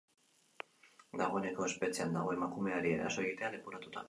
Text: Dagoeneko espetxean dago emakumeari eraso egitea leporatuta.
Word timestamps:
Dagoeneko 1.21 1.67
espetxean 1.67 2.19
dago 2.19 2.35
emakumeari 2.39 2.97
eraso 2.97 3.25
egitea 3.27 3.55
leporatuta. 3.59 3.99